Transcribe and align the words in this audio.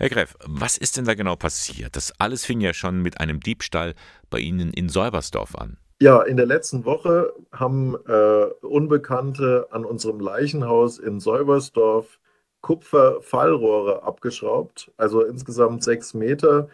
Herr 0.00 0.10
Greff, 0.10 0.36
was 0.46 0.78
ist 0.78 0.96
denn 0.96 1.06
da 1.06 1.14
genau 1.14 1.34
passiert? 1.34 1.96
Das 1.96 2.12
alles 2.20 2.44
fing 2.44 2.60
ja 2.60 2.72
schon 2.72 3.02
mit 3.02 3.20
einem 3.20 3.40
Diebstahl 3.40 3.94
bei 4.30 4.38
Ihnen 4.38 4.72
in 4.72 4.88
Säubersdorf 4.88 5.56
an. 5.56 5.76
Ja, 6.00 6.22
in 6.22 6.36
der 6.36 6.46
letzten 6.46 6.84
Woche 6.84 7.32
haben 7.50 7.96
äh, 8.06 8.44
Unbekannte 8.64 9.66
an 9.72 9.84
unserem 9.84 10.20
Leichenhaus 10.20 11.00
in 11.00 11.18
Säubersdorf 11.18 12.20
Kupferfallrohre 12.60 14.04
abgeschraubt, 14.04 14.92
also 14.96 15.22
insgesamt 15.24 15.82
sechs 15.82 16.14
Meter. 16.14 16.68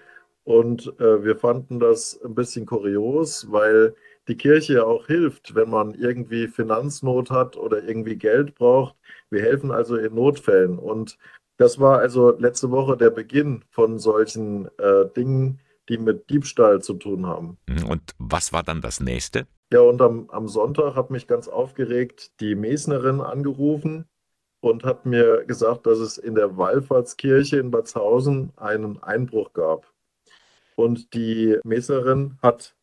Und 0.44 0.92
äh, 1.00 1.24
wir 1.24 1.36
fanden 1.36 1.80
das 1.80 2.20
ein 2.22 2.34
bisschen 2.34 2.66
kurios, 2.66 3.50
weil 3.50 3.94
die 4.28 4.36
Kirche 4.36 4.74
ja 4.74 4.84
auch 4.84 5.06
hilft, 5.06 5.54
wenn 5.54 5.70
man 5.70 5.94
irgendwie 5.94 6.46
Finanznot 6.46 7.30
hat 7.30 7.56
oder 7.56 7.82
irgendwie 7.82 8.16
Geld 8.16 8.54
braucht. 8.54 8.94
Wir 9.30 9.40
helfen 9.40 9.70
also 9.70 9.96
in 9.96 10.14
Notfällen. 10.14 10.78
Und 10.78 11.16
das 11.56 11.78
war 11.78 11.98
also 11.98 12.36
letzte 12.38 12.70
Woche 12.70 12.96
der 12.96 13.10
Beginn 13.10 13.64
von 13.70 13.98
solchen 13.98 14.66
äh, 14.78 15.06
Dingen, 15.16 15.60
die 15.88 15.98
mit 15.98 16.30
Diebstahl 16.30 16.82
zu 16.82 16.94
tun 16.94 17.26
haben. 17.26 17.58
Mhm, 17.68 17.88
und 17.88 18.02
was 18.18 18.52
war 18.52 18.62
dann 18.62 18.80
das 18.80 19.00
nächste? 19.00 19.46
Ja, 19.72 19.80
und 19.80 20.00
am, 20.00 20.30
am 20.30 20.48
Sonntag 20.48 20.94
hat 20.94 21.10
mich 21.10 21.26
ganz 21.26 21.48
aufgeregt 21.48 22.40
die 22.40 22.54
Mesnerin 22.54 23.20
angerufen 23.20 24.06
und 24.60 24.84
hat 24.84 25.04
mir 25.04 25.44
gesagt, 25.44 25.86
dass 25.86 25.98
es 25.98 26.16
in 26.16 26.34
der 26.34 26.56
Wallfahrtskirche 26.56 27.58
in 27.58 27.70
Batzhausen 27.70 28.52
einen 28.56 29.02
Einbruch 29.02 29.52
gab. 29.52 29.92
Und 30.76 31.14
die 31.14 31.58
Mesnerin 31.64 32.38
hat 32.42 32.74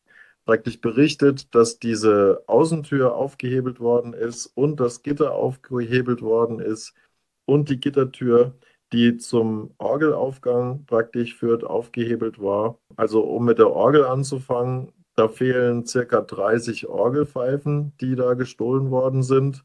praktisch 0.44 0.80
berichtet, 0.80 1.54
dass 1.54 1.78
diese 1.78 2.42
Außentür 2.46 3.14
aufgehebelt 3.14 3.80
worden 3.80 4.12
ist 4.12 4.46
und 4.46 4.80
das 4.80 5.02
Gitter 5.02 5.32
aufgehebelt 5.32 6.22
worden 6.22 6.58
ist 6.58 6.94
und 7.52 7.68
die 7.68 7.80
Gittertür, 7.80 8.54
die 8.92 9.16
zum 9.18 9.74
Orgelaufgang 9.78 10.84
praktisch 10.86 11.34
führt, 11.34 11.64
aufgehebelt 11.64 12.40
war. 12.40 12.78
Also 12.96 13.22
um 13.22 13.44
mit 13.44 13.58
der 13.58 13.70
Orgel 13.70 14.04
anzufangen, 14.04 14.92
da 15.14 15.28
fehlen 15.28 15.86
circa 15.86 16.20
30 16.22 16.88
Orgelpfeifen, 16.88 17.92
die 18.00 18.16
da 18.16 18.34
gestohlen 18.34 18.90
worden 18.90 19.22
sind. 19.22 19.64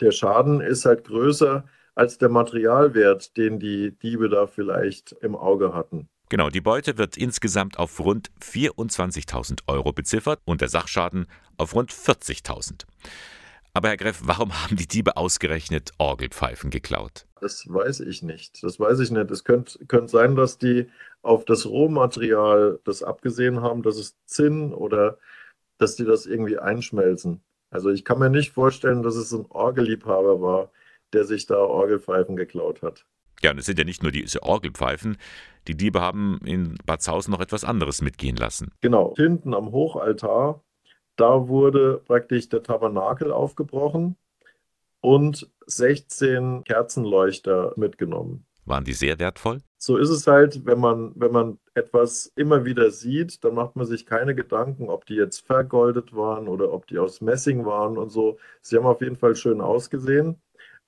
Der 0.00 0.10
Schaden 0.10 0.60
ist 0.60 0.84
halt 0.84 1.04
größer 1.04 1.64
als 1.94 2.18
der 2.18 2.28
Materialwert, 2.28 3.36
den 3.36 3.60
die 3.60 3.92
Diebe 3.92 4.28
da 4.28 4.48
vielleicht 4.48 5.12
im 5.20 5.36
Auge 5.36 5.72
hatten. 5.72 6.08
Genau, 6.28 6.50
die 6.50 6.60
Beute 6.60 6.98
wird 6.98 7.16
insgesamt 7.16 7.78
auf 7.78 8.00
rund 8.00 8.30
24.000 8.40 9.60
Euro 9.68 9.92
beziffert 9.92 10.40
und 10.44 10.60
der 10.60 10.68
Sachschaden 10.68 11.26
auf 11.56 11.74
rund 11.74 11.92
40.000. 11.92 12.86
Aber 13.76 13.88
Herr 13.88 13.96
Greff, 13.96 14.22
warum 14.24 14.52
haben 14.62 14.76
die 14.76 14.86
Diebe 14.86 15.16
ausgerechnet 15.16 15.90
Orgelpfeifen 15.98 16.70
geklaut? 16.70 17.26
Das 17.40 17.66
weiß 17.68 18.00
ich 18.00 18.22
nicht. 18.22 18.62
Das 18.62 18.78
weiß 18.78 19.00
ich 19.00 19.10
nicht. 19.10 19.30
Es 19.32 19.42
könnte, 19.42 19.84
könnte 19.86 20.12
sein, 20.12 20.36
dass 20.36 20.58
die 20.58 20.86
auf 21.22 21.44
das 21.44 21.66
Rohmaterial 21.66 22.78
das 22.84 23.02
abgesehen 23.02 23.62
haben, 23.62 23.82
dass 23.82 23.96
es 23.96 24.16
Zinn 24.26 24.72
oder 24.72 25.18
dass 25.78 25.96
die 25.96 26.04
das 26.04 26.24
irgendwie 26.24 26.56
einschmelzen. 26.56 27.42
Also 27.70 27.90
ich 27.90 28.04
kann 28.04 28.20
mir 28.20 28.30
nicht 28.30 28.52
vorstellen, 28.52 29.02
dass 29.02 29.16
es 29.16 29.32
ein 29.32 29.46
Orgelliebhaber 29.48 30.40
war, 30.40 30.70
der 31.12 31.24
sich 31.24 31.46
da 31.46 31.56
Orgelpfeifen 31.56 32.36
geklaut 32.36 32.80
hat. 32.80 33.04
Ja, 33.42 33.50
und 33.50 33.58
es 33.58 33.66
sind 33.66 33.80
ja 33.80 33.84
nicht 33.84 34.04
nur 34.04 34.12
diese 34.12 34.44
Orgelpfeifen. 34.44 35.16
Die 35.66 35.76
Diebe 35.76 36.00
haben 36.00 36.38
in 36.44 36.76
Bad 36.86 37.02
Zausen 37.02 37.32
noch 37.32 37.40
etwas 37.40 37.64
anderes 37.64 38.02
mitgehen 38.02 38.36
lassen. 38.36 38.70
Genau. 38.82 39.14
Hinten 39.16 39.52
am 39.52 39.72
Hochaltar 39.72 40.62
da 41.16 41.48
wurde 41.48 42.00
praktisch 42.04 42.48
der 42.48 42.62
Tabernakel 42.62 43.32
aufgebrochen 43.32 44.16
und 45.00 45.50
16 45.66 46.64
Kerzenleuchter 46.64 47.72
mitgenommen. 47.76 48.46
Waren 48.66 48.84
die 48.84 48.94
sehr 48.94 49.18
wertvoll? 49.18 49.60
So 49.76 49.98
ist 49.98 50.08
es 50.08 50.26
halt, 50.26 50.64
wenn 50.64 50.80
man, 50.80 51.12
wenn 51.16 51.32
man 51.32 51.58
etwas 51.74 52.32
immer 52.36 52.64
wieder 52.64 52.90
sieht, 52.90 53.44
dann 53.44 53.54
macht 53.54 53.76
man 53.76 53.84
sich 53.84 54.06
keine 54.06 54.34
Gedanken, 54.34 54.88
ob 54.88 55.04
die 55.04 55.16
jetzt 55.16 55.40
vergoldet 55.40 56.16
waren 56.16 56.48
oder 56.48 56.72
ob 56.72 56.86
die 56.86 56.98
aus 56.98 57.20
Messing 57.20 57.66
waren 57.66 57.98
und 57.98 58.08
so. 58.08 58.38
Sie 58.62 58.76
haben 58.76 58.86
auf 58.86 59.02
jeden 59.02 59.16
Fall 59.16 59.36
schön 59.36 59.60
ausgesehen. 59.60 60.40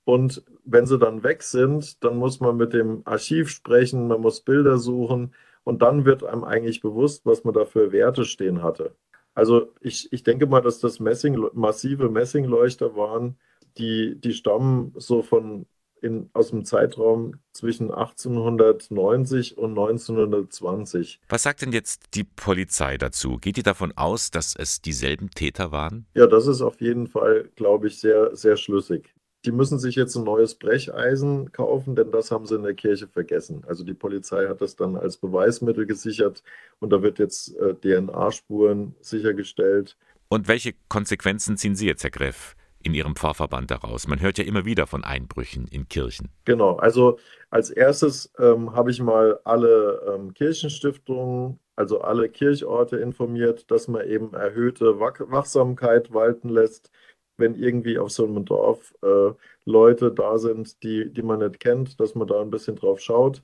Und 0.03 0.43
wenn 0.63 0.87
sie 0.87 0.97
dann 0.97 1.21
weg 1.23 1.43
sind, 1.43 2.03
dann 2.03 2.17
muss 2.17 2.39
man 2.39 2.57
mit 2.57 2.73
dem 2.73 3.01
Archiv 3.05 3.49
sprechen, 3.49 4.07
man 4.07 4.21
muss 4.21 4.41
Bilder 4.41 4.77
suchen 4.79 5.33
und 5.63 5.81
dann 5.81 6.05
wird 6.05 6.23
einem 6.23 6.43
eigentlich 6.43 6.81
bewusst, 6.81 7.25
was 7.25 7.43
man 7.43 7.53
da 7.53 7.65
für 7.65 7.91
Werte 7.91 8.25
stehen 8.25 8.63
hatte. 8.63 8.95
Also 9.37 9.71
ich, 9.81 10.11
ich 10.11 10.23
denke 10.23 10.47
mal, 10.47 10.61
dass 10.61 10.79
das 10.79 10.99
Messing, 10.99 11.37
massive 11.53 12.09
Messingleuchter 12.09 12.95
waren, 12.95 13.37
die, 13.77 14.19
die 14.19 14.33
stammen 14.33 14.95
so 14.97 15.21
von 15.21 15.67
in, 16.01 16.31
aus 16.33 16.49
dem 16.49 16.65
Zeitraum 16.65 17.35
zwischen 17.53 17.91
1890 17.91 19.59
und 19.59 19.77
1920. 19.77 21.21
Was 21.29 21.43
sagt 21.43 21.61
denn 21.61 21.71
jetzt 21.71 22.15
die 22.15 22.23
Polizei 22.23 22.97
dazu? 22.97 23.37
Geht 23.37 23.57
die 23.57 23.63
davon 23.63 23.93
aus, 23.95 24.31
dass 24.31 24.55
es 24.55 24.81
dieselben 24.81 25.29
Täter 25.29 25.71
waren? 25.71 26.07
Ja, 26.15 26.25
das 26.25 26.47
ist 26.47 26.61
auf 26.61 26.81
jeden 26.81 27.05
Fall, 27.05 27.51
glaube 27.55 27.89
ich, 27.89 27.99
sehr, 27.99 28.35
sehr 28.35 28.57
schlüssig 28.57 29.13
die 29.47 29.53
müssen 29.53 29.79
sich 29.79 29.95
jetzt 29.95 30.15
ein 30.17 30.25
neues 30.25 30.55
Brecheisen 30.55 31.53
kaufen, 31.53 31.95
denn 31.95 32.11
das 32.11 32.31
haben 32.31 32.45
sie 32.45 32.55
in 32.55 32.63
der 32.63 32.73
Kirche 32.73 33.07
vergessen. 33.07 33.63
Also 33.65 33.85
die 33.85 33.93
Polizei 33.93 34.47
hat 34.47 34.59
das 34.59 34.75
dann 34.75 34.97
als 34.97 35.15
Beweismittel 35.15 35.85
gesichert 35.85 36.43
und 36.79 36.91
da 36.91 37.01
wird 37.01 37.17
jetzt 37.17 37.55
äh, 37.55 37.73
DNA-Spuren 37.73 38.93
sichergestellt. 38.99 39.95
Und 40.27 40.49
welche 40.49 40.73
Konsequenzen 40.89 41.55
ziehen 41.55 41.75
Sie 41.75 41.87
jetzt, 41.87 42.03
Herr 42.03 42.11
Greff, 42.11 42.55
in 42.83 42.93
Ihrem 42.93 43.15
Pfarrverband 43.15 43.71
daraus? 43.71 44.05
Man 44.05 44.19
hört 44.19 44.37
ja 44.37 44.43
immer 44.43 44.65
wieder 44.65 44.85
von 44.85 45.05
Einbrüchen 45.05 45.65
in 45.69 45.87
Kirchen. 45.87 46.27
Genau, 46.43 46.75
also 46.75 47.17
als 47.49 47.69
erstes 47.69 48.33
ähm, 48.39 48.73
habe 48.73 48.91
ich 48.91 49.01
mal 49.01 49.39
alle 49.45 50.13
ähm, 50.13 50.33
Kirchenstiftungen, 50.33 51.57
also 51.77 52.01
alle 52.01 52.27
Kirchorte 52.27 52.97
informiert, 52.97 53.71
dass 53.71 53.87
man 53.87 54.05
eben 54.05 54.33
erhöhte 54.33 54.99
Wachsamkeit 54.99 56.13
walten 56.13 56.49
lässt 56.49 56.91
wenn 57.37 57.55
irgendwie 57.55 57.97
auf 57.99 58.11
so 58.11 58.25
einem 58.25 58.45
Dorf 58.45 58.93
äh, 59.03 59.31
Leute 59.65 60.11
da 60.11 60.37
sind, 60.37 60.83
die, 60.83 61.11
die 61.11 61.21
man 61.23 61.39
nicht 61.39 61.59
kennt, 61.59 61.99
dass 61.99 62.15
man 62.15 62.27
da 62.27 62.41
ein 62.41 62.49
bisschen 62.51 62.75
drauf 62.75 62.99
schaut. 62.99 63.41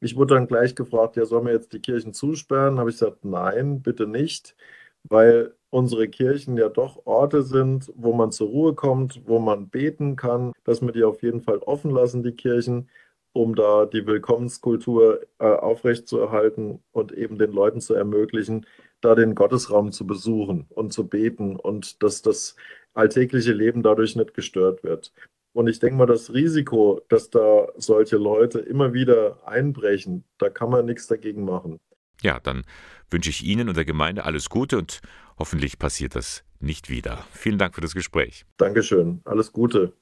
Ich 0.00 0.16
wurde 0.16 0.34
dann 0.34 0.46
gleich 0.46 0.74
gefragt, 0.74 1.16
ja, 1.16 1.24
sollen 1.24 1.46
wir 1.46 1.52
jetzt 1.52 1.72
die 1.72 1.80
Kirchen 1.80 2.12
zusperren? 2.12 2.78
Habe 2.78 2.90
ich 2.90 2.96
gesagt, 2.98 3.24
nein, 3.24 3.82
bitte 3.82 4.06
nicht, 4.06 4.56
weil 5.04 5.54
unsere 5.70 6.08
Kirchen 6.08 6.56
ja 6.56 6.68
doch 6.68 7.04
Orte 7.06 7.42
sind, 7.42 7.92
wo 7.96 8.12
man 8.12 8.32
zur 8.32 8.48
Ruhe 8.48 8.74
kommt, 8.74 9.22
wo 9.26 9.38
man 9.38 9.68
beten 9.68 10.16
kann, 10.16 10.52
dass 10.64 10.82
wir 10.82 10.92
die 10.92 11.04
auf 11.04 11.22
jeden 11.22 11.40
Fall 11.42 11.58
offen 11.58 11.90
lassen, 11.90 12.22
die 12.22 12.32
Kirchen, 12.32 12.88
um 13.32 13.56
da 13.56 13.84
die 13.86 14.06
Willkommenskultur 14.06 15.22
äh, 15.40 15.46
aufrechtzuerhalten 15.46 16.82
und 16.92 17.12
eben 17.12 17.38
den 17.38 17.50
Leuten 17.52 17.80
zu 17.80 17.94
ermöglichen, 17.94 18.66
da 19.00 19.14
den 19.14 19.34
Gottesraum 19.34 19.92
zu 19.92 20.06
besuchen 20.06 20.66
und 20.70 20.92
zu 20.92 21.08
beten 21.08 21.56
und 21.56 22.02
dass 22.02 22.22
das 22.22 22.56
alltägliche 22.94 23.52
Leben 23.52 23.82
dadurch 23.82 24.16
nicht 24.16 24.34
gestört 24.34 24.82
wird. 24.82 25.12
Und 25.52 25.68
ich 25.68 25.78
denke 25.78 25.96
mal, 25.96 26.06
das 26.06 26.34
Risiko, 26.34 27.00
dass 27.08 27.30
da 27.30 27.68
solche 27.76 28.16
Leute 28.16 28.58
immer 28.58 28.92
wieder 28.92 29.46
einbrechen, 29.46 30.24
da 30.38 30.50
kann 30.50 30.70
man 30.70 30.84
nichts 30.84 31.06
dagegen 31.06 31.44
machen. 31.44 31.78
Ja, 32.22 32.40
dann 32.40 32.64
wünsche 33.10 33.30
ich 33.30 33.44
Ihnen 33.44 33.68
und 33.68 33.76
der 33.76 33.84
Gemeinde 33.84 34.24
alles 34.24 34.48
Gute 34.48 34.78
und 34.78 35.00
hoffentlich 35.38 35.78
passiert 35.78 36.16
das 36.16 36.44
nicht 36.58 36.90
wieder. 36.90 37.24
Vielen 37.32 37.58
Dank 37.58 37.74
für 37.74 37.80
das 37.80 37.94
Gespräch. 37.94 38.44
Dankeschön. 38.56 39.20
Alles 39.24 39.52
Gute. 39.52 39.92